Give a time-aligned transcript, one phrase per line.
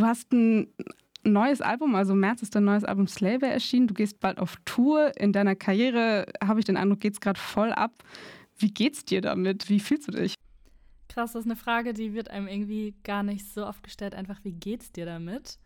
[0.00, 0.72] Du hast ein
[1.24, 3.86] neues Album, also im März ist dein neues Album Slaver erschienen.
[3.86, 5.12] Du gehst bald auf Tour.
[5.18, 8.02] In deiner Karriere, habe ich den Eindruck, geht es gerade voll ab.
[8.56, 9.68] Wie geht's dir damit?
[9.68, 10.36] Wie fühlst du dich?
[11.08, 14.14] Krass, das ist eine Frage, die wird einem irgendwie gar nicht so oft gestellt.
[14.14, 15.58] Einfach, wie geht's dir damit?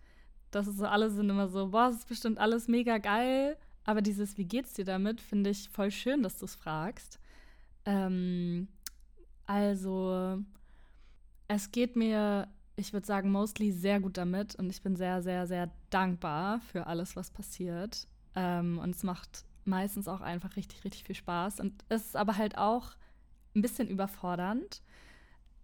[0.51, 3.57] Das ist so, alle sind immer so, boah, das ist bestimmt alles mega geil.
[3.85, 7.21] Aber dieses, wie geht's dir damit, finde ich voll schön, dass du es fragst.
[7.85, 8.66] Ähm,
[9.46, 10.43] also,
[11.46, 15.46] es geht mir, ich würde sagen, mostly sehr gut damit und ich bin sehr, sehr,
[15.46, 18.09] sehr dankbar für alles, was passiert.
[18.34, 21.60] Ähm, und es macht meistens auch einfach richtig, richtig viel Spaß.
[21.60, 22.96] Und es ist aber halt auch
[23.55, 24.82] ein bisschen überfordernd.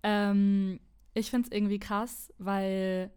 [0.02, 0.80] Ähm,
[1.14, 3.10] ich finde es irgendwie krass, weil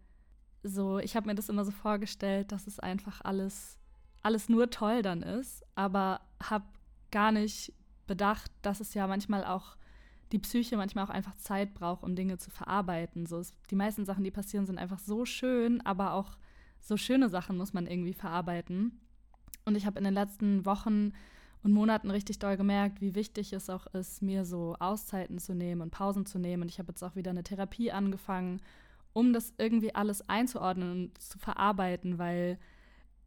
[0.62, 3.78] so, ich habe mir das immer so vorgestellt, dass es einfach alles,
[4.22, 6.64] alles nur toll dann ist, aber habe
[7.10, 7.72] gar nicht
[8.06, 9.76] bedacht, dass es ja manchmal auch
[10.34, 13.24] die Psyche manchmal auch einfach Zeit braucht, um Dinge zu verarbeiten.
[13.24, 16.36] So ist, die meisten Sachen, die passieren, sind einfach so schön, aber auch
[16.80, 19.00] so schöne Sachen muss man irgendwie verarbeiten.
[19.64, 21.12] Und ich habe in den letzten Wochen
[21.62, 25.80] und Monaten richtig doll gemerkt, wie wichtig es auch ist, mir so Auszeiten zu nehmen
[25.80, 26.64] und Pausen zu nehmen.
[26.64, 28.60] Und ich habe jetzt auch wieder eine Therapie angefangen,
[29.12, 32.58] um das irgendwie alles einzuordnen und zu verarbeiten, weil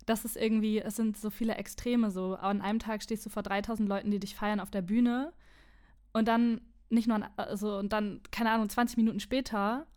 [0.06, 2.12] das ist irgendwie, es sind so viele Extreme.
[2.12, 5.32] So an einem Tag stehst du vor 3000 Leuten, die dich feiern auf der Bühne
[6.12, 9.88] und dann nicht nur, an, also und dann, keine Ahnung, 20 Minuten später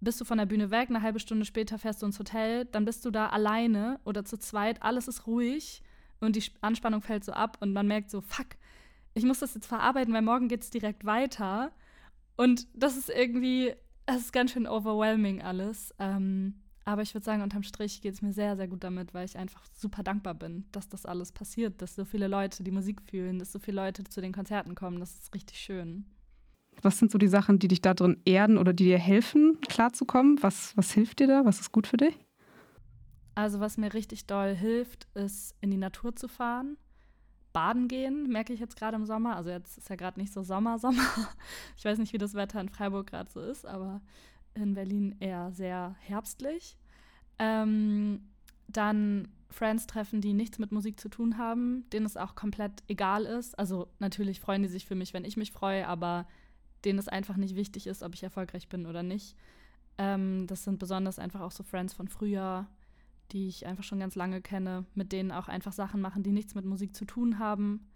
[0.00, 2.84] bist du von der Bühne weg, eine halbe Stunde später fährst du ins Hotel, dann
[2.84, 5.82] bist du da alleine oder zu zweit, alles ist ruhig
[6.20, 8.46] und die Anspannung fällt so ab und man merkt so, fuck,
[9.14, 11.72] ich muss das jetzt verarbeiten, weil morgen geht es direkt weiter.
[12.36, 13.74] Und das ist irgendwie,
[14.06, 15.94] es ist ganz schön overwhelming alles.
[15.98, 19.26] Ähm, aber ich würde sagen, unterm Strich geht es mir sehr, sehr gut damit, weil
[19.26, 23.02] ich einfach super dankbar bin, dass das alles passiert, dass so viele Leute die Musik
[23.02, 25.00] fühlen, dass so viele Leute zu den Konzerten kommen.
[25.00, 26.06] Das ist richtig schön.
[26.82, 30.42] Was sind so die Sachen, die dich da drin erden oder die dir helfen, klarzukommen?
[30.42, 31.44] Was, was hilft dir da?
[31.44, 32.18] Was ist gut für dich?
[33.34, 36.76] Also, was mir richtig doll hilft, ist in die Natur zu fahren.
[37.52, 39.36] Baden gehen, merke ich jetzt gerade im Sommer.
[39.36, 41.04] Also, jetzt ist ja gerade nicht so Sommer, Sommer.
[41.76, 44.00] Ich weiß nicht, wie das Wetter in Freiburg gerade so ist, aber
[44.54, 46.76] in Berlin eher sehr herbstlich.
[47.38, 48.22] Ähm,
[48.66, 53.24] dann Friends treffen, die nichts mit Musik zu tun haben, denen es auch komplett egal
[53.24, 53.58] ist.
[53.58, 56.26] Also natürlich freuen die sich für mich, wenn ich mich freue, aber
[56.84, 59.36] denen es einfach nicht wichtig ist, ob ich erfolgreich bin oder nicht.
[59.98, 62.66] Ähm, das sind besonders einfach auch so Friends von früher,
[63.32, 66.54] die ich einfach schon ganz lange kenne, mit denen auch einfach Sachen machen, die nichts
[66.54, 67.90] mit Musik zu tun haben.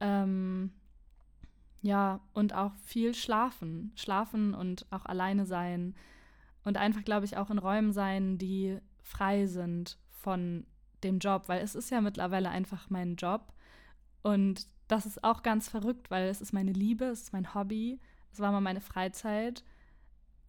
[0.00, 0.72] Ähm,
[1.80, 3.92] ja, und auch viel schlafen.
[3.94, 5.94] Schlafen und auch alleine sein.
[6.64, 10.66] Und einfach, glaube ich, auch in Räumen sein, die frei sind von
[11.02, 13.52] dem Job, weil es ist ja mittlerweile einfach mein Job.
[14.22, 18.00] Und das ist auch ganz verrückt, weil es ist meine Liebe, es ist mein Hobby,
[18.32, 19.64] es war mal meine Freizeit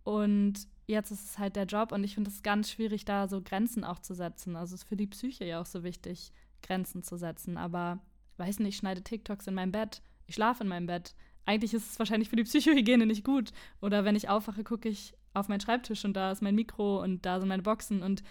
[0.04, 3.42] und jetzt ist es halt der Job und ich finde es ganz schwierig, da so
[3.42, 4.56] Grenzen auch zu setzen.
[4.56, 6.32] Also es ist für die Psyche ja auch so wichtig,
[6.64, 7.58] Grenzen zu setzen.
[7.58, 8.00] Aber
[8.38, 11.16] weiß nicht, ich schneide TikToks in meinem Bett, ich schlafe in meinem Bett.
[11.46, 13.52] Eigentlich ist es wahrscheinlich für die Psychohygiene nicht gut.
[13.82, 17.26] Oder wenn ich aufwache, gucke ich auf meinen Schreibtisch und da ist mein Mikro und
[17.26, 18.02] da sind meine Boxen.
[18.02, 18.24] Und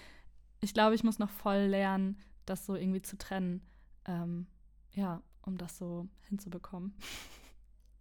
[0.60, 3.62] ich glaube, ich muss noch voll lernen, das so irgendwie zu trennen.
[4.04, 4.46] Ähm,
[4.94, 6.94] ja, um das so hinzubekommen.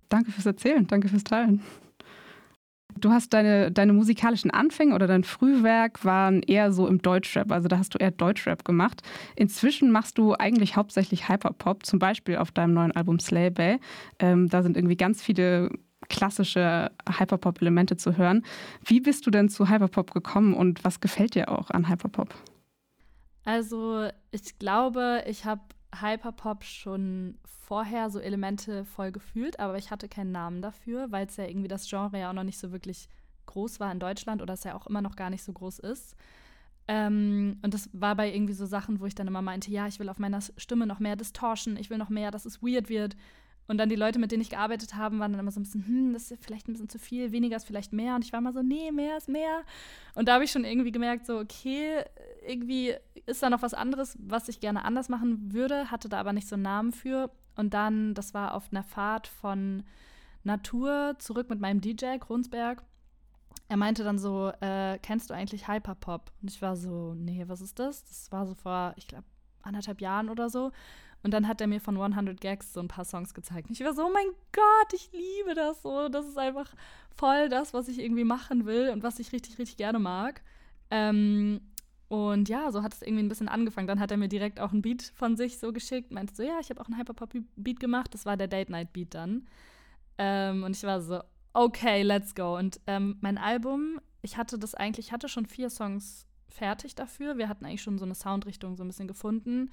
[0.10, 1.64] Danke fürs Erzählen, danke fürs Teilen.
[3.00, 7.68] Du hast deine, deine musikalischen Anfänge oder dein Frühwerk waren eher so im Deutschrap, also
[7.68, 9.02] da hast du eher Deutschrap gemacht.
[9.36, 13.80] Inzwischen machst du eigentlich hauptsächlich Hyperpop, zum Beispiel auf deinem neuen Album Slay Bay.
[14.20, 15.70] Ähm, da sind irgendwie ganz viele
[16.10, 18.44] klassische Hyperpop-Elemente zu hören.
[18.84, 22.34] Wie bist du denn zu Hyperpop gekommen und was gefällt dir auch an Hyperpop?
[23.44, 25.62] Also ich glaube, ich habe
[26.02, 31.38] Hyperpop schon vorher so Elemente voll gefühlt, aber ich hatte keinen Namen dafür, weil es
[31.38, 33.10] ja irgendwie das Genre ja auch noch nicht so wirklich
[33.46, 36.16] groß war in Deutschland oder es ja auch immer noch gar nicht so groß ist.
[36.88, 40.00] Ähm, und das war bei irgendwie so Sachen, wo ich dann immer meinte, ja, ich
[40.00, 43.16] will auf meiner Stimme noch mehr Distortion, ich will noch mehr, dass es weird wird.
[43.68, 45.86] Und dann die Leute, mit denen ich gearbeitet habe, waren dann immer so ein bisschen,
[45.86, 48.16] hm, das ist vielleicht ein bisschen zu viel, weniger ist vielleicht mehr.
[48.16, 49.64] Und ich war immer so, nee, mehr ist mehr.
[50.16, 52.04] Und da habe ich schon irgendwie gemerkt, so, okay,
[52.48, 56.32] irgendwie ist da noch was anderes, was ich gerne anders machen würde, hatte da aber
[56.32, 57.30] nicht so einen Namen für.
[57.56, 59.84] Und dann, das war auf einer Fahrt von
[60.44, 62.84] Natur zurück mit meinem DJ, Kronsberg.
[63.68, 66.32] Er meinte dann so, äh, kennst du eigentlich Hyperpop?
[66.42, 68.06] Und ich war so, nee, was ist das?
[68.06, 69.26] Das war so vor, ich glaube,
[69.62, 70.72] anderthalb Jahren oder so.
[71.24, 73.70] Und dann hat er mir von 100 Gags so ein paar Songs gezeigt.
[73.70, 76.10] Und ich war so, oh mein Gott, ich liebe das so.
[76.10, 76.74] Das ist einfach
[77.16, 80.42] voll das, was ich irgendwie machen will und was ich richtig, richtig gerne mag.
[80.90, 81.62] Ähm,
[82.08, 83.88] und ja, so hat es irgendwie ein bisschen angefangen.
[83.88, 86.12] Dann hat er mir direkt auch ein Beat von sich so geschickt.
[86.12, 88.14] Meinte so, ja, ich habe auch einen Hyperpop-Beat gemacht.
[88.14, 89.48] Das war der Date-Night-Beat dann.
[90.18, 91.20] Ähm, und ich war so,
[91.54, 92.58] okay, let's go.
[92.58, 97.38] Und ähm, mein Album ich hatte das eigentlich, ich hatte schon vier Songs fertig dafür.
[97.38, 99.72] Wir hatten eigentlich schon so eine Soundrichtung so ein bisschen gefunden.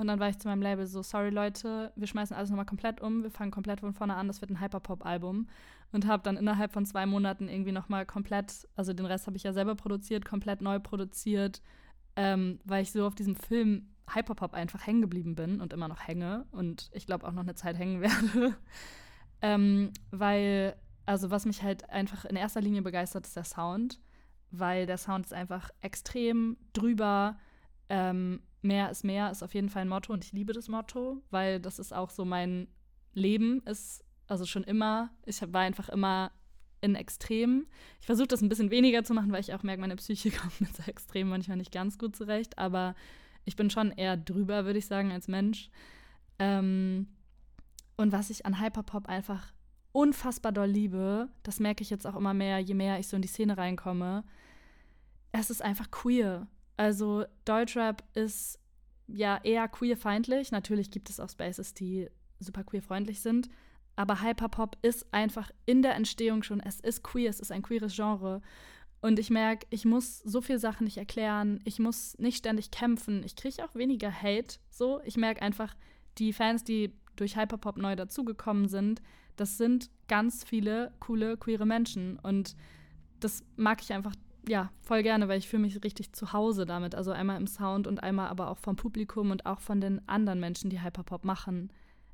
[0.00, 3.02] Und dann war ich zu meinem Label so, sorry Leute, wir schmeißen alles nochmal komplett
[3.02, 5.46] um, wir fangen komplett von vorne an, das wird ein Hyperpop-Album.
[5.92, 9.42] Und habe dann innerhalb von zwei Monaten irgendwie nochmal komplett, also den Rest habe ich
[9.42, 11.60] ja selber produziert, komplett neu produziert,
[12.16, 16.08] ähm, weil ich so auf diesem Film Hyperpop einfach hängen geblieben bin und immer noch
[16.08, 18.56] hänge und ich glaube auch noch eine Zeit hängen werde.
[19.42, 24.00] ähm, weil, also was mich halt einfach in erster Linie begeistert, ist der Sound,
[24.50, 27.36] weil der Sound ist einfach extrem drüber.
[27.90, 31.22] Ähm, mehr ist mehr ist auf jeden Fall ein Motto und ich liebe das Motto,
[31.30, 32.68] weil das ist auch so mein
[33.12, 36.30] Leben, ist also schon immer, ich war einfach immer
[36.80, 37.66] in Extremen.
[38.00, 40.60] Ich versuche das ein bisschen weniger zu machen, weil ich auch merke, meine Psyche kommt
[40.60, 42.94] mit so Extremen manchmal nicht ganz gut zurecht, aber
[43.44, 45.70] ich bin schon eher drüber, würde ich sagen, als Mensch.
[46.38, 47.08] Ähm,
[47.96, 49.52] und was ich an Hyperpop einfach
[49.92, 53.22] unfassbar doll liebe, das merke ich jetzt auch immer mehr, je mehr ich so in
[53.22, 54.24] die Szene reinkomme,
[55.32, 56.46] es ist einfach queer.
[56.80, 58.58] Also Deutschrap ist
[59.06, 60.50] ja eher queerfeindlich.
[60.50, 63.50] Natürlich gibt es auch Spaces, die super queerfreundlich sind.
[63.96, 67.94] Aber Hyperpop ist einfach in der Entstehung schon, es ist queer, es ist ein queeres
[67.94, 68.40] Genre.
[69.02, 73.24] Und ich merke, ich muss so viele Sachen nicht erklären, ich muss nicht ständig kämpfen,
[73.24, 74.56] ich kriege auch weniger Hate.
[74.70, 75.76] So, ich merke einfach,
[76.16, 79.02] die Fans, die durch Hyperpop neu dazugekommen sind,
[79.36, 82.18] das sind ganz viele coole, queere Menschen.
[82.20, 82.56] Und
[83.20, 84.14] das mag ich einfach,
[84.48, 86.94] ja, voll gerne, weil ich fühle mich richtig zu Hause damit.
[86.94, 90.40] Also einmal im Sound und einmal aber auch vom Publikum und auch von den anderen
[90.40, 91.72] Menschen, die Hyperpop machen.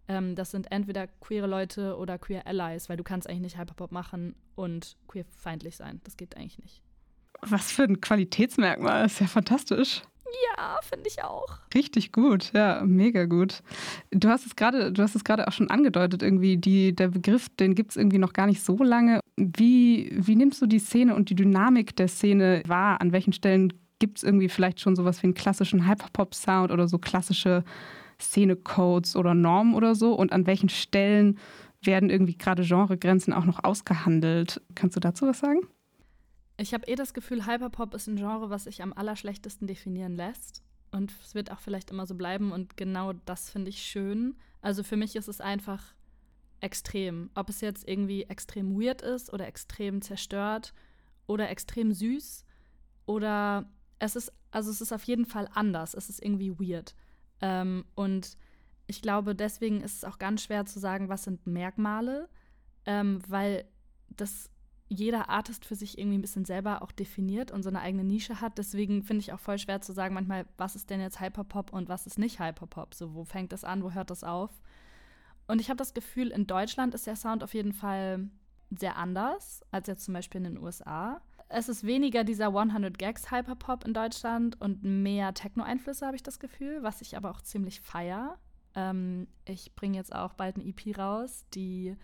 [0.09, 3.93] Ähm, das sind entweder queere Leute oder queer Allies, weil du kannst eigentlich nicht Hyperpop
[3.93, 6.01] machen und queerfeindlich sein.
[6.05, 6.83] Das geht eigentlich nicht.
[7.43, 10.03] Was für ein Qualitätsmerkmal, ist ja fantastisch.
[10.57, 11.59] Ja, finde ich auch.
[11.75, 13.63] Richtig gut, ja, mega gut.
[14.11, 17.49] Du hast es gerade, du hast es gerade auch schon angedeutet, irgendwie, die, der Begriff,
[17.49, 19.21] den gibt es irgendwie noch gar nicht so lange.
[19.37, 23.01] Wie, wie nimmst du die Szene und die Dynamik der Szene wahr?
[23.01, 26.99] An welchen Stellen gibt es irgendwie vielleicht schon sowas wie einen klassischen Hyperpop-Sound oder so
[26.99, 27.65] klassische
[28.21, 30.15] Szenecodes oder Normen oder so?
[30.15, 31.39] Und an welchen Stellen
[31.83, 34.61] werden irgendwie gerade Genregrenzen auch noch ausgehandelt?
[34.75, 35.61] Kannst du dazu was sagen?
[36.59, 40.63] Ich habe eh das Gefühl, Hyperpop ist ein Genre, was sich am allerschlechtesten definieren lässt.
[40.91, 42.53] Und es wird auch vielleicht immer so bleiben.
[42.53, 44.37] Und genau das finde ich schön.
[44.63, 45.95] Also für mich ist es einfach
[46.61, 47.31] extrem.
[47.35, 50.73] Ob es jetzt irgendwie extrem weird ist oder extrem zerstört
[51.27, 52.45] oder extrem süß
[53.05, 53.69] oder
[53.99, 55.95] es ist, also es ist auf jeden Fall anders.
[55.95, 56.95] Es ist irgendwie weird.
[57.41, 58.39] Ähm, und
[58.87, 62.29] ich glaube, deswegen ist es auch ganz schwer zu sagen, was sind Merkmale,
[62.87, 63.67] ähm, weil
[64.09, 64.49] das
[64.89, 68.41] jeder Artist für sich irgendwie ein bisschen selber auch definiert und so eine eigene Nische
[68.41, 68.59] hat.
[68.59, 71.89] Deswegen finde ich auch voll schwer zu sagen, manchmal, was ist denn jetzt Hyperpop und
[71.89, 72.95] was ist nicht Hyperpop?
[72.95, 74.51] So, wo fängt das an, wo hört das auf?
[75.49, 78.29] Und ich habe das Gefühl, in Deutschland ist der Sound auf jeden Fall
[78.71, 83.31] sehr anders als jetzt zum Beispiel in den USA es ist weniger dieser 100 Gags
[83.31, 87.81] Hyperpop in Deutschland und mehr Techno-Einflüsse, habe ich das Gefühl, was ich aber auch ziemlich
[87.81, 88.39] feier.
[88.75, 91.97] Ähm, ich bringe jetzt auch bald eine EP raus, die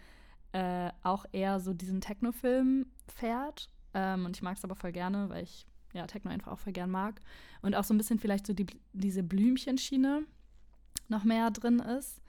[0.52, 3.68] äh, auch eher so diesen Techno-Film fährt.
[3.94, 6.72] Ähm, und ich mag es aber voll gerne, weil ich ja Techno einfach auch voll
[6.72, 7.20] gern mag.
[7.60, 10.24] Und auch so ein bisschen vielleicht so die, diese Blümchenschiene
[11.08, 12.20] noch mehr drin ist.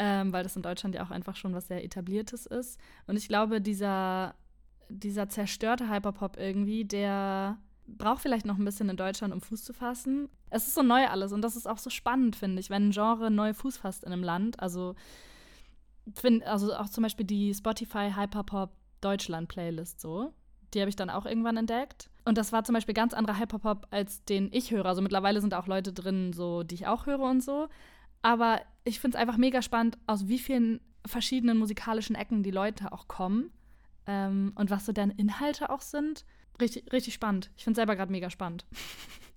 [0.00, 2.78] Ähm, weil das in Deutschland ja auch einfach schon was sehr etabliertes ist.
[3.08, 4.36] Und ich glaube, dieser
[4.88, 9.72] dieser zerstörte Hyperpop irgendwie, der braucht vielleicht noch ein bisschen in Deutschland, um Fuß zu
[9.72, 10.28] fassen.
[10.50, 12.92] Es ist so neu alles und das ist auch so spannend, finde ich, wenn ein
[12.92, 14.60] Genre neu Fuß fasst in einem Land.
[14.60, 14.94] Also,
[16.16, 20.32] find, also auch zum Beispiel die Spotify Hyperpop Deutschland Playlist so.
[20.74, 22.10] Die habe ich dann auch irgendwann entdeckt.
[22.24, 24.84] Und das war zum Beispiel ganz anderer Hyperpop, als den ich höre.
[24.84, 27.68] Also mittlerweile sind auch Leute drin, so, die ich auch höre und so.
[28.20, 32.92] Aber ich finde es einfach mega spannend, aus wie vielen verschiedenen musikalischen Ecken die Leute
[32.92, 33.50] auch kommen
[34.06, 36.24] ähm, und was so deren Inhalte auch sind.
[36.60, 37.50] Richtig, richtig spannend.
[37.56, 38.64] Ich finde es selber gerade mega spannend.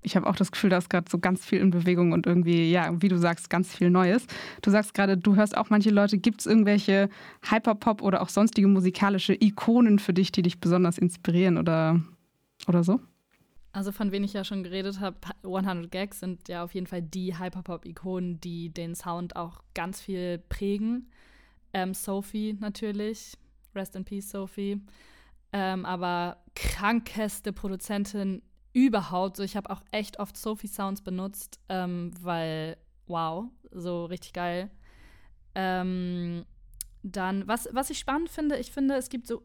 [0.04, 2.72] Ich habe auch das Gefühl, da ist gerade so ganz viel in Bewegung und irgendwie,
[2.72, 4.26] ja, wie du sagst, ganz viel Neues.
[4.64, 6.18] Du sagst gerade, du hörst auch manche Leute.
[6.18, 7.10] Gibt es irgendwelche
[7.48, 12.02] Hyperpop oder auch sonstige musikalische Ikonen für dich, die dich besonders inspirieren oder,
[12.68, 13.00] oder so?
[13.74, 17.02] Also von wem ich ja schon geredet habe, 100 Gags sind ja auf jeden Fall
[17.02, 21.10] die Hyperpop-Ikonen, die den Sound auch ganz viel prägen.
[21.74, 23.38] Ähm, Sophie natürlich,
[23.74, 24.82] Rest in Peace, Sophie.
[25.54, 28.42] Ähm, aber krankeste Produzentin
[28.74, 29.38] überhaupt.
[29.38, 32.78] So, ich habe auch echt oft Sophie Sounds benutzt, ähm, weil,
[33.08, 34.72] wow, so richtig geil.
[35.56, 36.46] Ähm,
[37.04, 39.44] dann, was, was ich spannend finde, ich finde, es gibt so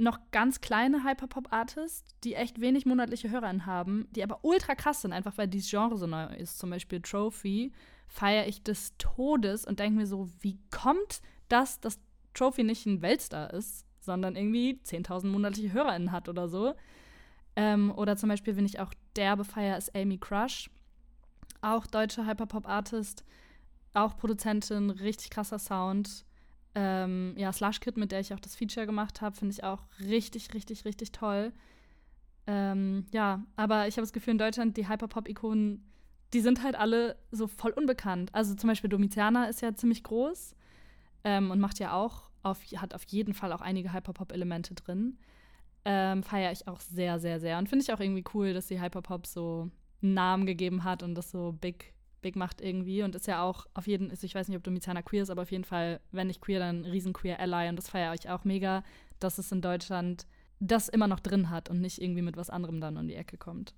[0.00, 5.12] noch ganz kleine Hyperpop-Artists, die echt wenig monatliche HörerInnen haben, die aber ultra krass sind,
[5.12, 6.58] einfach weil dieses Genre so neu ist.
[6.58, 7.72] Zum Beispiel Trophy
[8.08, 12.00] feiere ich des Todes und denke mir so, wie kommt das, dass
[12.32, 16.74] Trophy nicht ein Weltstar ist, sondern irgendwie 10.000 monatliche HörerInnen hat oder so.
[17.56, 20.70] Ähm, oder zum Beispiel, wenn ich auch derbe feier, ist Amy Crush.
[21.62, 23.24] Auch deutsche Hyperpop-Artist,
[23.92, 26.24] auch Produzentin, richtig krasser Sound.
[26.74, 29.82] Ähm, ja, Slush Kid, mit der ich auch das Feature gemacht habe, finde ich auch
[30.00, 31.52] richtig, richtig, richtig toll.
[32.46, 35.84] Ähm, ja, aber ich habe das Gefühl, in Deutschland, die Hyperpop-Ikonen,
[36.32, 38.34] die sind halt alle so voll unbekannt.
[38.34, 40.54] Also zum Beispiel Domiziana ist ja ziemlich groß
[41.24, 45.18] ähm, und macht ja auch, auf, hat auf jeden Fall auch einige Hyperpop-Elemente drin.
[45.84, 47.58] Ähm, Feiere ich auch sehr, sehr, sehr.
[47.58, 49.70] Und finde ich auch irgendwie cool, dass die Hyperpop so
[50.02, 53.02] einen Namen gegeben hat und das so big, big macht irgendwie.
[53.02, 55.42] Und ist ja auch auf jeden also ich weiß nicht, ob Domiziana queer ist, aber
[55.42, 57.68] auf jeden Fall, wenn nicht queer, dann riesen queer Ally.
[57.68, 58.82] Und das feiere ich auch mega,
[59.18, 60.26] dass es in Deutschland
[60.60, 63.38] das immer noch drin hat und nicht irgendwie mit was anderem dann um die Ecke
[63.38, 63.74] kommt.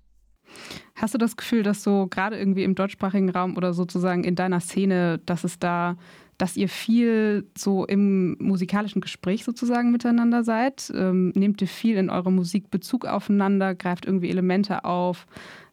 [0.95, 4.59] Hast du das Gefühl, dass so gerade irgendwie im deutschsprachigen Raum oder sozusagen in deiner
[4.59, 5.97] Szene, dass es da
[6.37, 10.91] dass ihr viel so im musikalischen Gespräch sozusagen miteinander seid.
[10.95, 15.27] Ähm, nehmt ihr viel in eurer Musik Bezug aufeinander, greift irgendwie Elemente auf,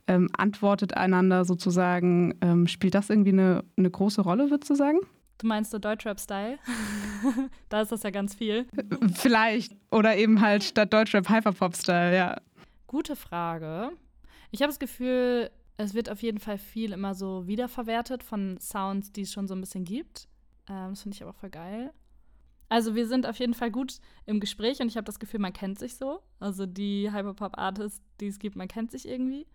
[0.07, 2.35] ähm, antwortet einander sozusagen.
[2.41, 4.99] Ähm, spielt das irgendwie eine, eine große Rolle, würdest du sagen?
[5.39, 6.59] Du meinst so Deutschrap-Style?
[7.71, 8.67] da ist das ja ganz viel.
[9.15, 9.75] Vielleicht.
[9.91, 12.37] Oder eben halt statt Deutschrap Hyperpop-Style, ja.
[12.87, 13.93] Gute Frage.
[14.51, 19.13] Ich habe das Gefühl, es wird auf jeden Fall viel immer so wiederverwertet von Sounds,
[19.13, 20.29] die es schon so ein bisschen gibt.
[20.69, 21.93] Ähm, das finde ich aber voll geil.
[22.69, 25.53] Also wir sind auf jeden Fall gut im Gespräch und ich habe das Gefühl, man
[25.53, 26.21] kennt sich so.
[26.39, 29.47] Also die Hyperpop-Artists, die es gibt, man kennt sich irgendwie.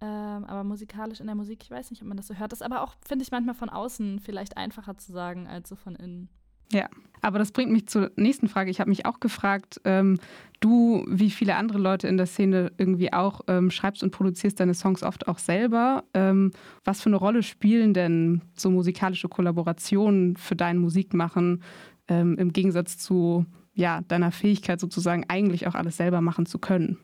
[0.00, 2.50] Ähm, aber musikalisch in der Musik, ich weiß nicht, ob man das so hört.
[2.50, 5.76] Das ist aber auch, finde ich, manchmal von außen vielleicht einfacher zu sagen als so
[5.76, 6.28] von innen.
[6.72, 6.88] Ja,
[7.24, 8.70] aber das bringt mich zur nächsten Frage.
[8.70, 10.18] Ich habe mich auch gefragt, ähm,
[10.60, 14.74] du, wie viele andere Leute in der Szene irgendwie auch, ähm, schreibst und produzierst deine
[14.74, 16.04] Songs oft auch selber.
[16.12, 16.50] Ähm,
[16.84, 21.62] was für eine Rolle spielen denn so musikalische Kollaborationen für dein Musikmachen
[22.08, 26.98] ähm, im Gegensatz zu ja, deiner Fähigkeit sozusagen eigentlich auch alles selber machen zu können?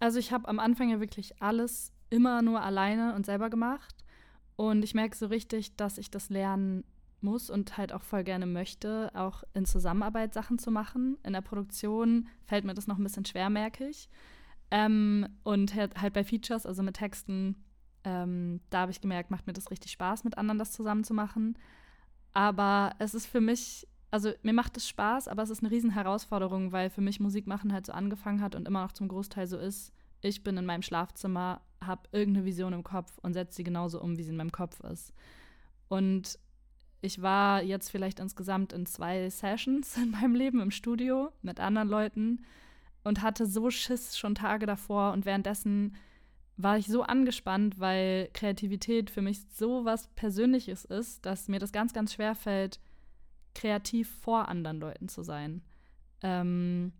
[0.00, 3.94] Also ich habe am Anfang ja wirklich alles immer nur alleine und selber gemacht.
[4.56, 6.84] Und ich merke so richtig, dass ich das Lernen
[7.26, 11.18] muss und halt auch voll gerne möchte, auch in Zusammenarbeit Sachen zu machen.
[11.24, 14.08] In der Produktion fällt mir das noch ein bisschen schwer, merke ich.
[14.70, 17.56] Ähm, und halt, halt bei Features, also mit Texten,
[18.04, 21.12] ähm, da habe ich gemerkt, macht mir das richtig Spaß, mit anderen das zusammen zu
[21.12, 21.58] machen.
[22.32, 25.90] Aber es ist für mich, also mir macht es Spaß, aber es ist eine riesen
[25.90, 29.46] Herausforderung, weil für mich Musik machen halt so angefangen hat und immer noch zum Großteil
[29.46, 29.92] so ist.
[30.20, 34.16] Ich bin in meinem Schlafzimmer, habe irgendeine Vision im Kopf und setze sie genauso um,
[34.16, 35.12] wie sie in meinem Kopf ist.
[35.88, 36.38] Und
[37.00, 41.88] ich war jetzt vielleicht insgesamt in zwei Sessions in meinem Leben im Studio mit anderen
[41.88, 42.44] Leuten
[43.04, 45.96] und hatte so Schiss schon Tage davor und währenddessen
[46.56, 51.70] war ich so angespannt, weil Kreativität für mich so was Persönliches ist, dass mir das
[51.70, 52.80] ganz, ganz schwer fällt,
[53.54, 55.62] kreativ vor anderen Leuten zu sein.
[56.22, 56.92] Ähm,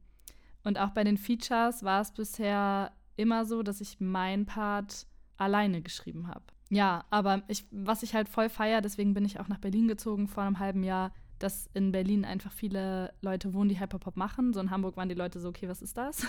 [0.62, 5.06] und auch bei den Features war es bisher immer so, dass ich meinen Part
[5.38, 6.44] alleine geschrieben habe.
[6.68, 10.26] Ja, aber ich, was ich halt voll feier, deswegen bin ich auch nach Berlin gezogen
[10.26, 14.52] vor einem halben Jahr, dass in Berlin einfach viele Leute wohnen, die Hyperpop machen.
[14.52, 16.26] So in Hamburg waren die Leute so, okay, was ist das?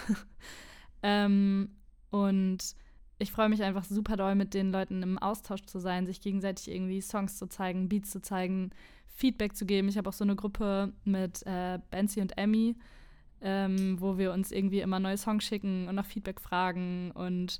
[1.03, 1.69] ähm,
[2.11, 2.75] und
[3.19, 6.69] ich freue mich einfach super doll, mit den Leuten im Austausch zu sein, sich gegenseitig
[6.69, 8.71] irgendwie Songs zu zeigen, Beats zu zeigen,
[9.07, 9.87] Feedback zu geben.
[9.89, 12.75] Ich habe auch so eine Gruppe mit äh, Benzi und Emmy,
[13.41, 17.59] ähm, wo wir uns irgendwie immer neue Songs schicken und nach Feedback fragen und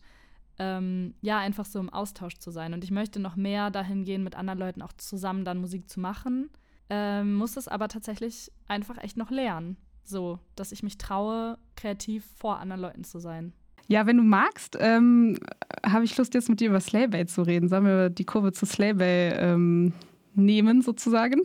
[0.60, 2.74] ähm, ja, einfach so im Austausch zu sein.
[2.74, 6.00] Und ich möchte noch mehr dahin gehen, mit anderen Leuten auch zusammen dann Musik zu
[6.00, 6.50] machen.
[6.90, 9.78] Ähm, muss es aber tatsächlich einfach echt noch lernen.
[10.04, 13.54] So, dass ich mich traue, kreativ vor anderen Leuten zu sein.
[13.88, 15.38] Ja, wenn du magst, ähm,
[15.86, 17.70] habe ich Lust, jetzt mit dir über Slaybay zu reden.
[17.70, 19.94] Sollen wir die Kurve zu Slaybay ähm,
[20.34, 21.42] nehmen, sozusagen?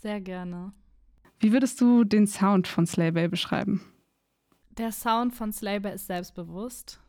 [0.00, 0.72] Sehr gerne.
[1.40, 3.82] Wie würdest du den Sound von Slaybay beschreiben?
[4.76, 7.00] Der Sound von Slaybay ist selbstbewusst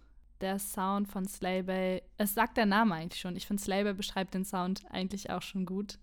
[0.42, 3.36] der Sound von Slaybay, es sagt der Name eigentlich schon.
[3.36, 6.00] Ich finde, Slaybay beschreibt den Sound eigentlich auch schon gut.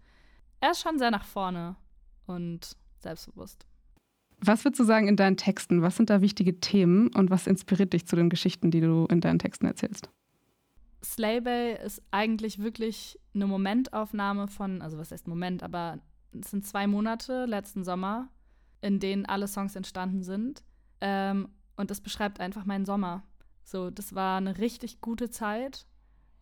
[0.61, 1.77] Er ist schon sehr nach vorne
[2.27, 3.67] und selbstbewusst.
[4.39, 5.83] Was würdest du sagen in deinen Texten?
[5.83, 9.21] Was sind da wichtige Themen und was inspiriert dich zu den Geschichten, die du in
[9.21, 10.11] deinen Texten erzählst?
[11.03, 16.01] Slaybay ist eigentlich wirklich eine Momentaufnahme von, also was heißt Moment, aber
[16.39, 18.29] es sind zwei Monate letzten Sommer,
[18.81, 20.63] in denen alle Songs entstanden sind.
[21.01, 23.23] Ähm, und das beschreibt einfach meinen Sommer.
[23.67, 25.87] So, das war eine richtig gute Zeit,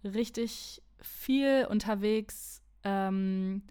[0.05, 3.63] richtig viel unterwegs, ähm,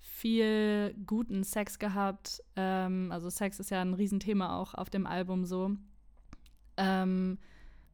[0.00, 2.42] viel guten Sex gehabt.
[2.56, 5.70] Ähm, also Sex ist ja ein Riesenthema auch auf dem Album so.
[6.76, 7.38] Ähm,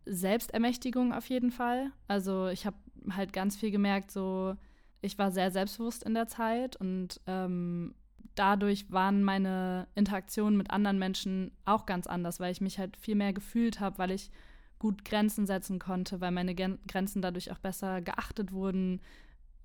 [0.06, 1.92] Selbstermächtigung auf jeden Fall.
[2.08, 2.76] Also ich habe
[3.10, 4.56] halt ganz viel gemerkt, so
[5.02, 7.94] ich war sehr selbstbewusst in der Zeit und ähm,
[8.34, 13.14] dadurch waren meine Interaktionen mit anderen Menschen auch ganz anders, weil ich mich halt viel
[13.14, 14.32] mehr gefühlt habe, weil ich
[14.78, 19.00] gut Grenzen setzen konnte, weil meine Gen Grenzen dadurch auch besser geachtet wurden.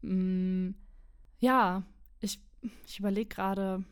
[0.01, 0.71] Mm,
[1.39, 1.83] ja,
[2.19, 2.39] ich,
[2.87, 3.83] ich überlege gerade.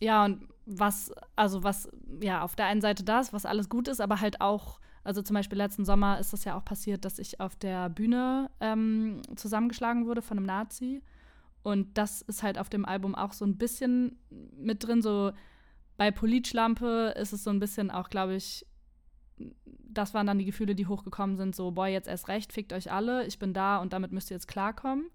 [0.00, 1.88] Ja, und was, also was,
[2.22, 5.34] ja, auf der einen Seite das, was alles gut ist, aber halt auch, also zum
[5.34, 10.06] Beispiel letzten Sommer ist das ja auch passiert, dass ich auf der Bühne ähm, zusammengeschlagen
[10.06, 11.02] wurde von einem Nazi.
[11.62, 14.18] Und das ist halt auf dem Album auch so ein bisschen
[14.56, 15.32] mit drin, so
[15.98, 18.66] bei Politschlampe ist es so ein bisschen auch, glaube ich,
[19.92, 22.90] das waren dann die Gefühle, die hochgekommen sind, so, boah, jetzt erst recht, fickt euch
[22.92, 25.06] alle, ich bin da und damit müsst ihr jetzt klarkommen.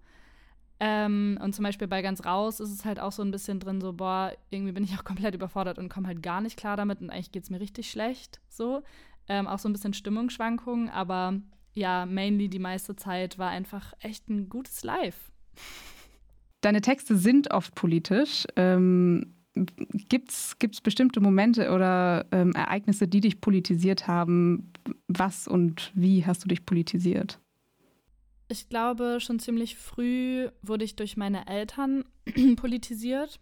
[0.78, 3.80] Ähm, und zum Beispiel bei Ganz Raus ist es halt auch so ein bisschen drin,
[3.80, 7.00] so, boah, irgendwie bin ich auch komplett überfordert und komme halt gar nicht klar damit
[7.00, 8.82] und eigentlich geht es mir richtig schlecht, so.
[9.28, 11.40] Ähm, auch so ein bisschen Stimmungsschwankungen, aber
[11.72, 15.32] ja, mainly die meiste Zeit war einfach echt ein gutes Live.
[16.60, 18.46] Deine Texte sind oft politisch.
[18.56, 19.35] Ähm,
[20.08, 24.72] Gibt es bestimmte Momente oder ähm, Ereignisse, die dich politisiert haben?
[25.08, 27.40] Was und wie hast du dich politisiert?
[28.48, 32.04] Ich glaube, schon ziemlich früh wurde ich durch meine Eltern
[32.56, 33.40] politisiert,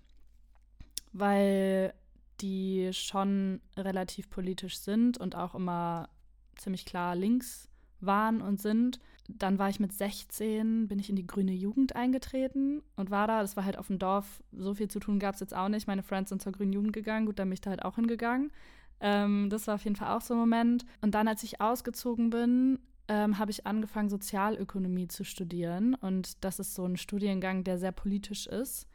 [1.12, 1.92] weil
[2.40, 6.08] die schon relativ politisch sind und auch immer
[6.56, 7.68] ziemlich klar links
[8.06, 12.82] waren und sind dann war ich mit 16, bin ich in die grüne Jugend eingetreten
[12.96, 13.40] und war da.
[13.40, 14.42] Das war halt auf dem Dorf.
[14.52, 15.86] So viel zu tun gab es jetzt auch nicht.
[15.86, 17.26] Meine Friends sind zur grünen Jugend gegangen.
[17.26, 18.52] Gut, dann bin ich da halt auch hingegangen.
[19.00, 20.84] Ähm, das war auf jeden Fall auch so ein Moment.
[21.00, 25.94] Und dann, als ich ausgezogen bin, ähm, habe ich angefangen, Sozialökonomie zu studieren.
[25.94, 28.86] Und das ist so ein Studiengang, der sehr politisch ist.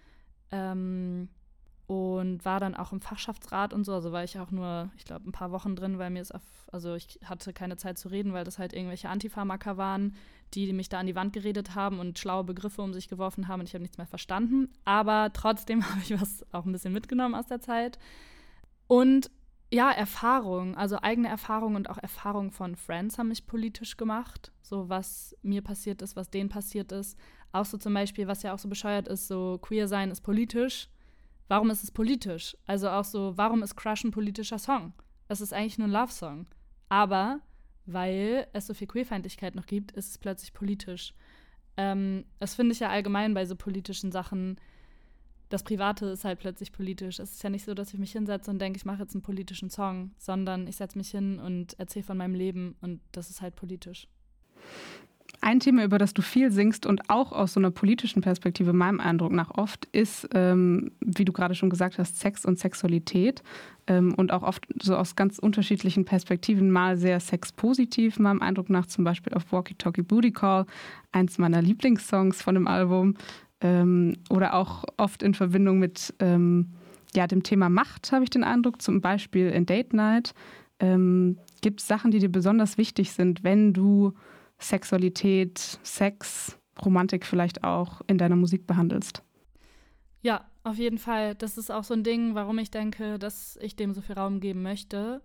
[0.51, 1.29] Ähm,
[1.89, 3.93] und war dann auch im Fachschaftsrat und so.
[3.93, 6.43] Also war ich auch nur, ich glaube, ein paar Wochen drin, weil mir es auf,
[6.71, 10.15] also ich hatte keine Zeit zu reden, weil das halt irgendwelche Antipharmaka waren,
[10.53, 13.61] die mich da an die Wand geredet haben und schlaue Begriffe um sich geworfen haben
[13.61, 14.69] und ich habe nichts mehr verstanden.
[14.85, 17.97] Aber trotzdem habe ich was auch ein bisschen mitgenommen aus der Zeit.
[18.85, 19.31] Und
[19.71, 24.51] ja, Erfahrung, also eigene Erfahrung und auch Erfahrung von Friends haben mich politisch gemacht.
[24.61, 27.17] So was mir passiert ist, was denen passiert ist.
[27.51, 30.87] Auch so zum Beispiel, was ja auch so bescheuert ist, so queer sein ist politisch
[31.49, 32.55] warum ist es politisch?
[32.65, 34.93] Also auch so, warum ist Crush ein politischer Song?
[35.27, 36.47] Es ist eigentlich nur ein Love-Song.
[36.87, 37.41] Aber
[37.85, 41.13] weil es so viel Queerfeindlichkeit noch gibt, ist es plötzlich politisch.
[41.75, 44.59] Ähm, das finde ich ja allgemein bei so politischen Sachen.
[45.49, 47.19] Das Private ist halt plötzlich politisch.
[47.19, 49.23] Es ist ja nicht so, dass ich mich hinsetze und denke, ich mache jetzt einen
[49.23, 53.41] politischen Song, sondern ich setze mich hin und erzähle von meinem Leben und das ist
[53.41, 54.07] halt politisch.
[55.41, 58.99] Ein Thema, über das du viel singst und auch aus so einer politischen Perspektive, meinem
[58.99, 63.41] Eindruck nach oft, ist, ähm, wie du gerade schon gesagt hast, Sex und Sexualität.
[63.87, 68.87] Ähm, und auch oft so aus ganz unterschiedlichen Perspektiven, mal sehr sexpositiv, meinem Eindruck nach,
[68.87, 70.65] zum Beispiel auf Walkie Talkie Booty Call,
[71.13, 73.15] eins meiner Lieblingssongs von dem Album.
[73.61, 76.73] Ähm, oder auch oft in Verbindung mit ähm,
[77.15, 80.33] ja, dem Thema Macht, habe ich den Eindruck, zum Beispiel in Date Night.
[80.79, 84.13] Ähm, Gibt es Sachen, die dir besonders wichtig sind, wenn du
[84.59, 89.23] Sexualität, Sex, Romantik vielleicht auch in deiner Musik behandelst.
[90.21, 91.35] Ja, auf jeden Fall.
[91.35, 94.39] Das ist auch so ein Ding, warum ich denke, dass ich dem so viel Raum
[94.39, 95.21] geben möchte.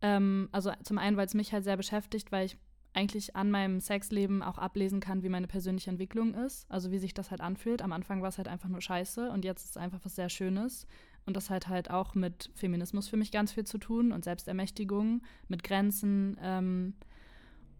[0.00, 2.58] Ähm, also zum einen, weil es mich halt sehr beschäftigt, weil ich
[2.94, 6.70] eigentlich an meinem Sexleben auch ablesen kann, wie meine persönliche Entwicklung ist.
[6.70, 7.82] Also wie sich das halt anfühlt.
[7.82, 10.28] Am Anfang war es halt einfach nur scheiße und jetzt ist es einfach was sehr
[10.28, 10.86] Schönes.
[11.24, 15.22] Und das hat halt auch mit Feminismus für mich ganz viel zu tun und Selbstermächtigung,
[15.48, 16.36] mit Grenzen.
[16.42, 16.94] Ähm,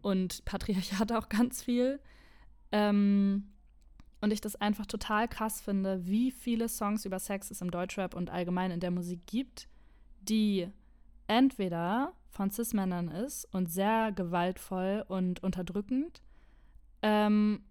[0.02, 2.00] und Patriarchat auch ganz viel.
[2.70, 3.48] Ähm,
[4.20, 8.14] und ich das einfach total krass finde, wie viele Songs über Sex es im Deutschrap
[8.14, 9.68] und allgemein in der Musik gibt,
[10.20, 10.68] die
[11.26, 16.22] entweder von Cis-Männern ist und sehr gewaltvoll und unterdrückend.
[17.02, 17.64] Ähm,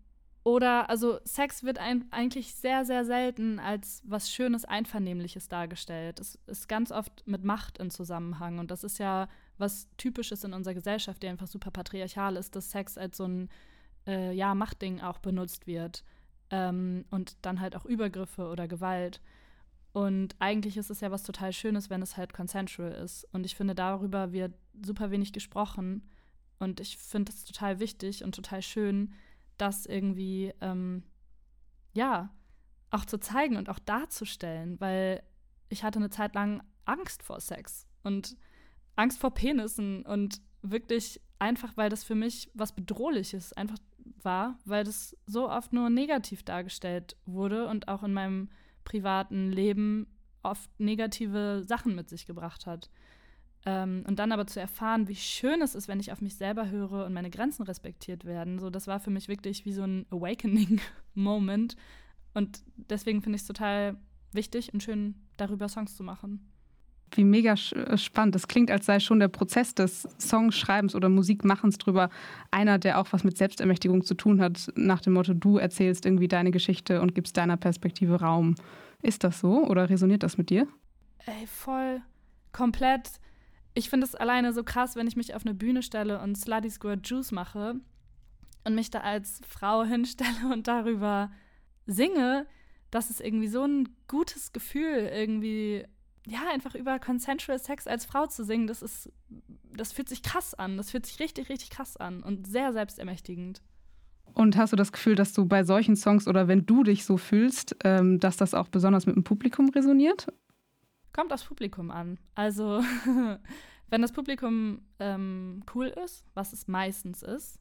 [0.43, 6.19] oder, also Sex wird ein, eigentlich sehr, sehr selten als was Schönes, Einvernehmliches dargestellt.
[6.19, 8.57] Es ist ganz oft mit Macht in Zusammenhang.
[8.57, 9.27] Und das ist ja
[9.61, 13.49] was Typisches in unserer Gesellschaft, die einfach super patriarchal ist, dass Sex als so ein
[14.05, 16.03] äh, ja, Machtding auch benutzt wird.
[16.49, 19.21] Ähm, und dann halt auch Übergriffe oder Gewalt.
[19.93, 23.25] Und eigentlich ist es ja was total Schönes, wenn es halt consensual ist.
[23.31, 24.53] Und ich finde, darüber wird
[24.85, 26.09] super wenig gesprochen.
[26.59, 29.13] Und ich finde es total wichtig und total schön,
[29.57, 31.03] das irgendwie, ähm,
[31.93, 32.29] ja,
[32.89, 35.23] auch zu zeigen und auch darzustellen, weil
[35.69, 37.87] ich hatte eine Zeit lang Angst vor Sex.
[38.03, 38.35] Und
[38.95, 43.77] Angst vor Penissen und wirklich einfach, weil das für mich was Bedrohliches einfach
[44.21, 48.49] war, weil das so oft nur negativ dargestellt wurde und auch in meinem
[48.83, 50.07] privaten Leben
[50.43, 52.89] oft negative Sachen mit sich gebracht hat.
[53.65, 56.69] Ähm, und dann aber zu erfahren, wie schön es ist, wenn ich auf mich selber
[56.69, 60.05] höre und meine Grenzen respektiert werden, so das war für mich wirklich wie so ein
[60.09, 61.75] Awakening-Moment.
[62.33, 63.97] Und deswegen finde ich es total
[64.31, 66.50] wichtig und schön, darüber Songs zu machen.
[67.17, 68.35] Wie mega äh, spannend.
[68.35, 72.09] Das klingt, als sei schon der Prozess des Songschreibens oder Musikmachens drüber
[72.51, 76.27] einer, der auch was mit Selbstermächtigung zu tun hat, nach dem Motto, du erzählst irgendwie
[76.27, 78.55] deine Geschichte und gibst deiner Perspektive Raum.
[79.01, 80.67] Ist das so oder resoniert das mit dir?
[81.25, 82.01] Ey, voll.
[82.51, 83.09] Komplett.
[83.73, 86.69] Ich finde es alleine so krass, wenn ich mich auf eine Bühne stelle und Slutty
[86.69, 87.75] Squirt Juice mache
[88.63, 91.31] und mich da als Frau hinstelle und darüber
[91.85, 92.45] singe,
[92.91, 95.85] dass es irgendwie so ein gutes Gefühl irgendwie
[96.27, 99.11] ja, einfach über Consensual Sex als Frau zu singen, das ist,
[99.73, 100.77] das fühlt sich krass an.
[100.77, 103.61] Das fühlt sich richtig, richtig krass an und sehr selbstermächtigend.
[104.33, 107.17] Und hast du das Gefühl, dass du bei solchen Songs oder wenn du dich so
[107.17, 110.27] fühlst, ähm, dass das auch besonders mit dem Publikum resoniert?
[111.11, 112.17] Kommt aufs Publikum an.
[112.35, 112.81] Also,
[113.89, 117.59] wenn das Publikum ähm, cool ist, was es meistens ist,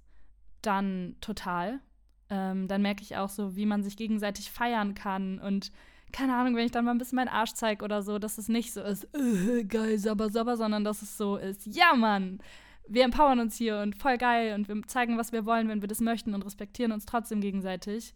[0.62, 1.80] dann total.
[2.28, 5.72] Ähm, dann merke ich auch so, wie man sich gegenseitig feiern kann und
[6.12, 8.48] keine Ahnung, wenn ich dann mal ein bisschen meinen Arsch zeige oder so, dass es
[8.48, 12.40] nicht so ist, äh, geil, sabber, sabber, sondern dass es so ist, ja, Mann,
[12.88, 15.88] wir empowern uns hier und voll geil und wir zeigen, was wir wollen, wenn wir
[15.88, 18.14] das möchten und respektieren uns trotzdem gegenseitig.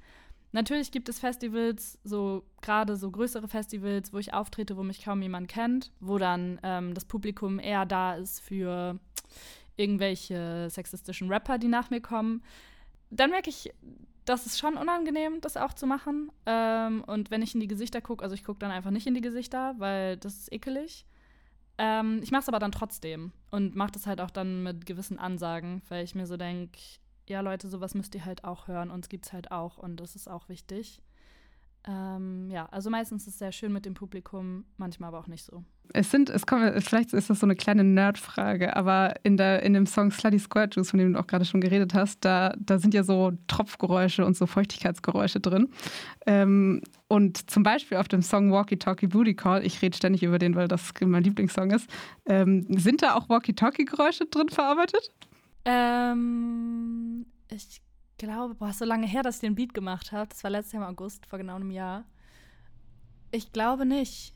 [0.52, 5.20] Natürlich gibt es Festivals, so gerade so größere Festivals, wo ich auftrete, wo mich kaum
[5.22, 8.98] jemand kennt, wo dann ähm, das Publikum eher da ist für
[9.76, 12.42] irgendwelche sexistischen Rapper, die nach mir kommen.
[13.10, 13.72] Dann merke ich,
[14.24, 16.32] das ist schon unangenehm, das auch zu machen.
[16.46, 19.14] Ähm, und wenn ich in die Gesichter gucke, also ich gucke dann einfach nicht in
[19.14, 21.04] die Gesichter, weil das ist ekelig.
[21.76, 25.18] Ähm, ich mache es aber dann trotzdem und mache das halt auch dann mit gewissen
[25.18, 26.78] Ansagen, weil ich mir so denke,
[27.28, 30.14] ja Leute, sowas müsst ihr halt auch hören, uns gibt es halt auch und das
[30.14, 31.02] ist auch wichtig.
[31.86, 35.44] Ähm, ja, also meistens ist es sehr schön mit dem Publikum, manchmal aber auch nicht
[35.44, 35.64] so.
[35.92, 39.74] Es sind, es kommt, vielleicht ist das so eine kleine Nerdfrage, aber in, der, in
[39.74, 42.78] dem Song Slutty Square Juice, von dem du auch gerade schon geredet hast, da, da
[42.78, 45.68] sind ja so Tropfgeräusche und so Feuchtigkeitsgeräusche drin.
[46.26, 50.38] Ähm, und zum Beispiel auf dem Song Walkie Talkie Booty Call, ich rede ständig über
[50.38, 51.88] den, weil das mein Lieblingssong ist,
[52.26, 55.10] ähm, sind da auch Walkie Talkie Geräusche drin verarbeitet?
[55.64, 57.80] Ähm, ich
[58.18, 60.28] glaube, boah, ist so lange her, dass ich den Beat gemacht habe.
[60.28, 62.04] Das war letztes Jahr im August, vor genau einem Jahr.
[63.30, 64.33] Ich glaube nicht.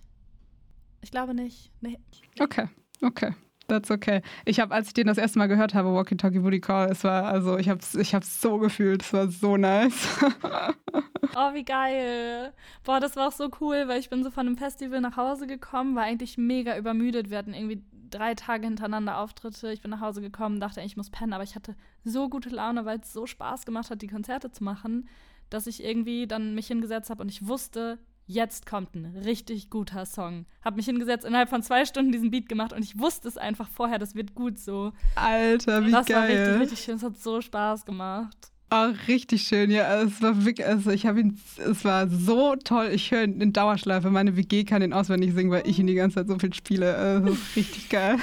[1.00, 1.70] Ich glaube nicht.
[1.80, 1.98] Nee.
[2.38, 2.68] Okay,
[3.02, 3.34] okay.
[3.68, 4.22] That's okay.
[4.46, 7.04] Ich habe, als ich den das erste Mal gehört habe, Walkie Talkie Booty Call, es
[7.04, 10.08] war, also ich habe es ich hab's so gefühlt, es war so nice.
[11.36, 12.54] oh, wie geil.
[12.82, 15.46] Boah, das war auch so cool, weil ich bin so von einem Festival nach Hause
[15.46, 17.28] gekommen, war eigentlich mega übermüdet.
[17.28, 19.70] Wir hatten irgendwie drei Tage hintereinander Auftritte.
[19.70, 22.86] Ich bin nach Hause gekommen, dachte, ich muss pennen, aber ich hatte so gute Laune,
[22.86, 25.10] weil es so Spaß gemacht hat, die Konzerte zu machen,
[25.50, 30.06] dass ich irgendwie dann mich hingesetzt habe und ich wusste, jetzt kommt ein richtig guter
[30.06, 30.46] Song.
[30.62, 33.68] Hab mich hingesetzt, innerhalb von zwei Stunden diesen Beat gemacht und ich wusste es einfach
[33.68, 34.92] vorher, das wird gut so.
[35.16, 36.28] Alter, wie das geil.
[36.28, 36.96] Das war richtig, richtig schön.
[36.96, 38.52] Es hat so Spaß gemacht.
[38.70, 40.02] Oh, richtig schön, ja.
[40.02, 42.90] Es war wirklich, also ich habe ihn, es war so toll.
[42.92, 44.10] Ich höre ihn in Dauerschleife.
[44.10, 46.94] Meine WG kann ihn auswendig singen, weil ich ihn die ganze Zeit so viel spiele.
[46.94, 48.18] Also, das ist richtig geil.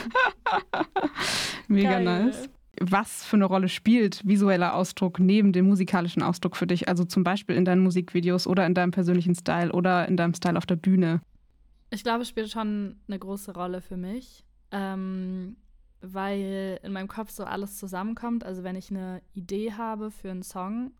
[1.67, 2.03] Mega geil.
[2.03, 2.49] nice.
[2.79, 6.87] Was für eine Rolle spielt visueller Ausdruck neben dem musikalischen Ausdruck für dich?
[6.87, 10.57] Also zum Beispiel in deinen Musikvideos oder in deinem persönlichen Style oder in deinem Style
[10.57, 11.21] auf der Bühne?
[11.89, 14.43] Ich glaube, es spielt schon eine große Rolle für mich.
[14.71, 15.55] Ähm,
[16.01, 18.43] weil in meinem Kopf so alles zusammenkommt.
[18.43, 20.91] Also wenn ich eine Idee habe für einen Song,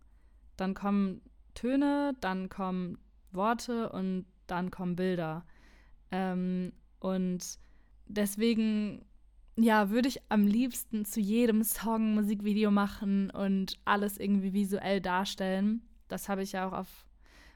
[0.58, 1.22] dann kommen
[1.54, 2.98] Töne, dann kommen
[3.32, 5.46] Worte und dann kommen Bilder.
[6.12, 7.60] Ähm, und
[8.08, 9.06] deswegen,
[9.58, 15.82] ja, würde ich am liebsten zu jedem Song Musikvideo machen und alles irgendwie visuell darstellen.
[16.08, 17.06] Das habe ich ja auch auf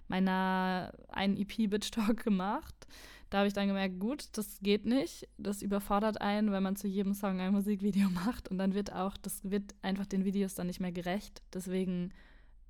[0.08, 2.88] meiner einen EP Bitch Talk gemacht.
[3.30, 5.28] Da habe ich dann gemerkt, gut, das geht nicht.
[5.38, 8.50] Das überfordert einen, wenn man zu jedem Song ein Musikvideo macht.
[8.50, 11.44] Und dann wird auch, das wird einfach den Videos dann nicht mehr gerecht.
[11.54, 12.12] Deswegen,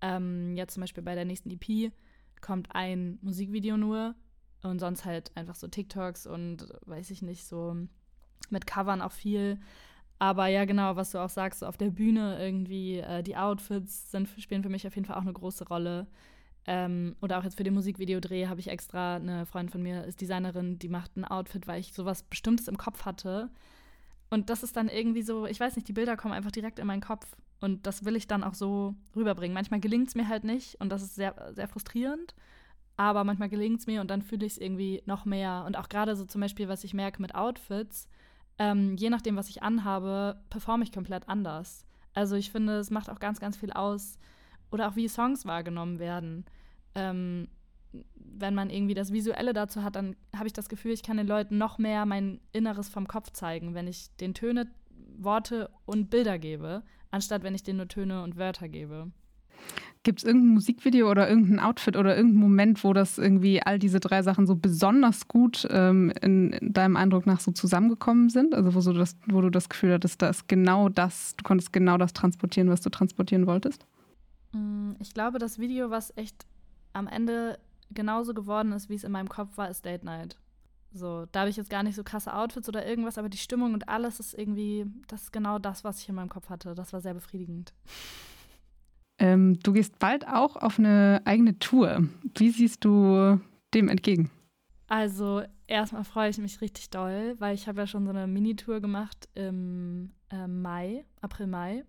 [0.01, 1.93] ähm, jetzt zum Beispiel bei der nächsten EP
[2.41, 4.15] kommt ein Musikvideo nur
[4.63, 7.75] und sonst halt einfach so TikToks und weiß ich nicht, so
[8.49, 9.59] mit Covern auch viel.
[10.19, 14.11] Aber ja, genau, was du auch sagst, so auf der Bühne irgendwie, äh, die Outfits
[14.11, 16.07] sind, spielen für mich auf jeden Fall auch eine große Rolle.
[16.67, 20.19] Ähm, oder auch jetzt für den Musikvideodreh habe ich extra, eine Freundin von mir ist
[20.21, 23.49] Designerin, die macht ein Outfit, weil ich sowas Bestimmtes im Kopf hatte.
[24.29, 26.87] Und das ist dann irgendwie so, ich weiß nicht, die Bilder kommen einfach direkt in
[26.87, 27.35] meinen Kopf.
[27.61, 29.53] Und das will ich dann auch so rüberbringen.
[29.53, 32.35] Manchmal gelingt es mir halt nicht und das ist sehr, sehr frustrierend.
[32.97, 35.63] Aber manchmal gelingt es mir und dann fühle ich es irgendwie noch mehr.
[35.65, 38.09] Und auch gerade so zum Beispiel, was ich merke mit Outfits,
[38.59, 41.85] ähm, je nachdem, was ich anhabe, performe ich komplett anders.
[42.13, 44.17] Also ich finde, es macht auch ganz, ganz viel aus.
[44.71, 46.45] Oder auch wie Songs wahrgenommen werden
[46.95, 47.47] ähm,
[48.15, 51.27] wenn man irgendwie das Visuelle dazu hat, dann habe ich das Gefühl, ich kann den
[51.27, 54.67] Leuten noch mehr mein Inneres vom Kopf zeigen, wenn ich den Töne,
[55.17, 59.11] Worte und Bilder gebe, anstatt wenn ich denen nur Töne und Wörter gebe.
[60.03, 63.99] Gibt es irgendein Musikvideo oder irgendein Outfit oder irgendein Moment, wo das irgendwie all diese
[63.99, 68.55] drei Sachen so besonders gut ähm, in, in, deinem Eindruck nach so zusammengekommen sind?
[68.55, 71.73] Also wo, so das, wo du das Gefühl hattest, da ist genau das, du konntest
[71.73, 73.85] genau das transportieren, was du transportieren wolltest?
[74.53, 76.45] Mm, ich glaube, das Video, was echt
[76.93, 77.59] am Ende
[77.91, 80.37] genauso geworden ist, wie es in meinem Kopf war, ist Date Night.
[80.93, 83.73] So, da habe ich jetzt gar nicht so krasse Outfits oder irgendwas, aber die Stimmung
[83.73, 86.73] und alles ist irgendwie, das ist genau das, was ich in meinem Kopf hatte.
[86.73, 87.73] Das war sehr befriedigend.
[89.19, 92.07] Ähm, du gehst bald auch auf eine eigene Tour.
[92.37, 93.39] Wie siehst du
[93.73, 94.31] dem entgegen?
[94.87, 98.79] Also erstmal freue ich mich richtig doll, weil ich habe ja schon so eine Mini-Tour
[98.79, 101.83] gemacht im äh, Mai, April, Mai.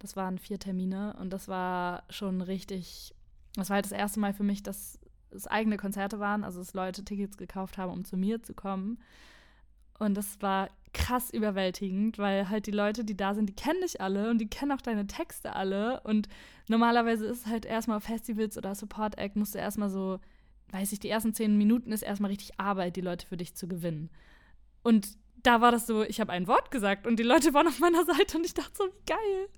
[0.00, 3.14] Das waren vier Termine und das war schon richtig,
[3.54, 4.98] das war halt das erste Mal für mich, dass
[5.30, 8.98] es eigene Konzerte waren, also dass Leute Tickets gekauft haben, um zu mir zu kommen.
[9.98, 14.00] Und das war krass überwältigend, weil halt die Leute, die da sind, die kennen dich
[14.00, 16.00] alle und die kennen auch deine Texte alle.
[16.00, 16.28] Und
[16.68, 20.18] normalerweise ist es halt erstmal auf Festivals oder Support Act, musst du erstmal so,
[20.70, 23.68] weiß ich, die ersten zehn Minuten ist erstmal richtig Arbeit, die Leute für dich zu
[23.68, 24.10] gewinnen.
[24.82, 25.08] Und
[25.42, 28.04] da war das so, ich habe ein Wort gesagt und die Leute waren auf meiner
[28.04, 29.48] Seite und ich dachte so, wie geil.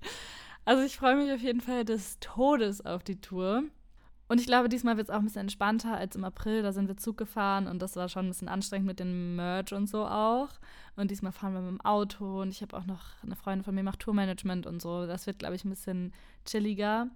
[0.64, 3.64] Also ich freue mich auf jeden Fall des Todes auf die Tour.
[4.32, 6.62] Und ich glaube, diesmal wird es auch ein bisschen entspannter als im April.
[6.62, 9.74] Da sind wir Zug gefahren und das war schon ein bisschen anstrengend mit dem Merch
[9.74, 10.48] und so auch.
[10.96, 13.74] Und diesmal fahren wir mit dem Auto und ich habe auch noch eine Freundin von
[13.74, 15.06] mir macht Tourmanagement und so.
[15.06, 16.14] Das wird, glaube ich, ein bisschen
[16.46, 17.08] chilliger.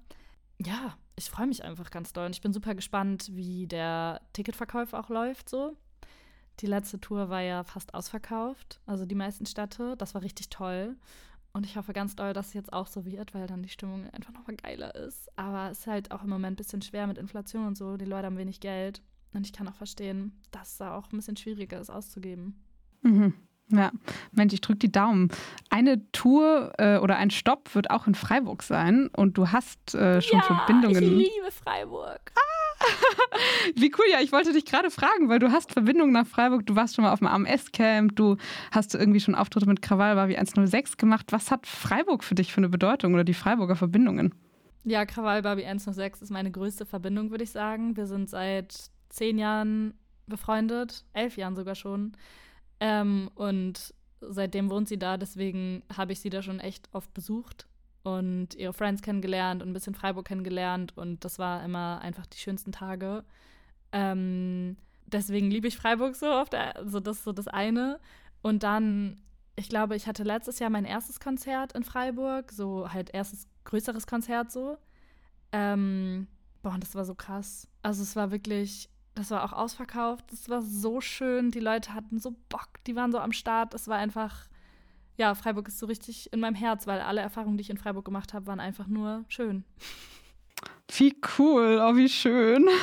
[0.59, 4.93] Ja, ich freue mich einfach ganz doll und ich bin super gespannt, wie der Ticketverkauf
[4.93, 5.75] auch läuft so.
[6.61, 9.97] Die letzte Tour war ja fast ausverkauft, also die meisten Städte.
[9.97, 10.97] Das war richtig toll.
[11.57, 14.11] Und ich hoffe ganz doll, dass es jetzt auch so wird, weil dann die Stimmung
[14.11, 15.31] einfach nochmal geiler ist.
[15.39, 17.97] Aber es ist halt auch im Moment ein bisschen schwer mit Inflation und so.
[17.97, 19.01] Die Leute haben wenig Geld.
[19.33, 22.63] Und ich kann auch verstehen, dass es da auch ein bisschen schwieriger ist auszugeben.
[23.01, 23.33] Mhm.
[23.69, 23.91] Ja,
[24.33, 25.31] Mensch, ich drücke die Daumen.
[25.71, 30.21] Eine Tour äh, oder ein Stopp wird auch in Freiburg sein und du hast äh,
[30.21, 31.03] schon ja, Verbindungen.
[31.03, 32.33] Ich liebe Freiburg.
[32.35, 32.46] Ah!
[33.75, 36.77] Wie cool, ja, ich wollte dich gerade fragen, weil du hast Verbindungen nach Freiburg, du
[36.77, 38.37] warst schon mal auf dem AMS-Camp, du
[38.71, 41.27] hast irgendwie schon Auftritte mit Krawall Barbie 106 gemacht.
[41.31, 44.35] Was hat Freiburg für dich für eine Bedeutung oder die Freiburger Verbindungen?
[44.85, 47.97] Ja, Krawall Barbie 106 ist meine größte Verbindung, würde ich sagen.
[47.97, 49.95] Wir sind seit zehn Jahren
[50.27, 52.13] befreundet, elf Jahren sogar schon.
[52.79, 57.67] Ähm, und seitdem wohnt sie da, deswegen habe ich sie da schon echt oft besucht
[58.07, 62.39] und ihre Friends kennengelernt und ein bisschen Freiburg kennengelernt und das war immer einfach die
[62.39, 63.25] schönsten Tage.
[63.91, 67.99] Ähm, deswegen liebe ich Freiburg so oft, also das ist so das eine.
[68.43, 69.21] Und dann,
[69.57, 74.07] ich glaube, ich hatte letztes Jahr mein erstes Konzert in Freiburg, so halt erstes größeres
[74.07, 74.79] Konzert so.
[75.51, 76.29] Ähm,
[76.63, 77.67] boah, und das war so krass.
[77.83, 82.21] Also es war wirklich, das war auch ausverkauft, das war so schön, die Leute hatten
[82.21, 84.47] so Bock, die waren so am Start, es war einfach
[85.17, 88.05] ja, Freiburg ist so richtig in meinem Herz, weil alle Erfahrungen, die ich in Freiburg
[88.05, 89.65] gemacht habe, waren einfach nur schön.
[90.99, 92.69] Wie cool, oh, wie schön.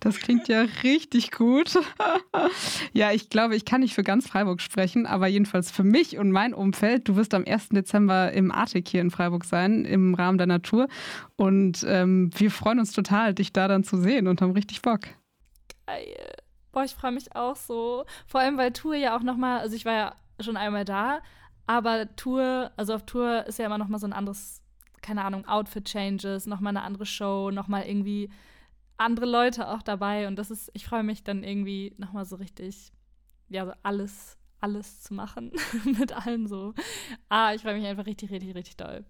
[0.00, 1.78] Das klingt ja richtig gut.
[2.92, 6.30] Ja, ich glaube, ich kann nicht für ganz Freiburg sprechen, aber jedenfalls für mich und
[6.30, 7.08] mein Umfeld.
[7.08, 7.70] Du wirst am 1.
[7.70, 10.88] Dezember im Artik hier in Freiburg sein, im Rahmen der Natur.
[11.36, 15.02] Und ähm, wir freuen uns total, dich da dann zu sehen und haben richtig Bock.
[15.86, 16.32] Geil.
[16.72, 18.04] Boah, ich freue mich auch so.
[18.26, 21.20] Vor allem, weil Tour ja auch nochmal, also ich war ja schon einmal da,
[21.66, 24.62] aber Tour, also auf Tour ist ja immer noch mal so ein anderes,
[25.02, 28.30] keine Ahnung, Outfit-Changes, noch mal eine andere Show, noch mal irgendwie
[28.96, 32.36] andere Leute auch dabei und das ist, ich freue mich dann irgendwie noch mal so
[32.36, 32.92] richtig,
[33.48, 35.52] ja, so alles, alles zu machen
[35.84, 36.74] mit allen so.
[37.28, 39.04] Ah, ich freue mich einfach richtig, richtig, richtig doll.